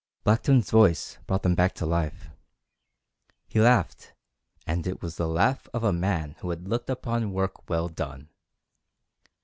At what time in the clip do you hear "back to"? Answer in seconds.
1.53-1.85